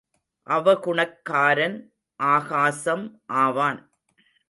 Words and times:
அவகுணக்காரன் 0.47 1.77
ஆகாசம் 2.19 3.05
ஆவான். 3.41 3.81